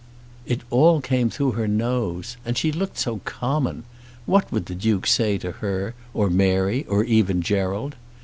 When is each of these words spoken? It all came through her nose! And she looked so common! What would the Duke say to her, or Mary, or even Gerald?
It 0.47 0.61
all 0.71 0.99
came 0.99 1.29
through 1.29 1.51
her 1.51 1.67
nose! 1.67 2.35
And 2.43 2.57
she 2.57 2.71
looked 2.71 2.97
so 2.97 3.19
common! 3.23 3.83
What 4.25 4.51
would 4.51 4.65
the 4.65 4.73
Duke 4.73 5.05
say 5.05 5.37
to 5.37 5.51
her, 5.51 5.93
or 6.11 6.27
Mary, 6.27 6.85
or 6.85 7.03
even 7.03 7.43
Gerald? 7.43 7.95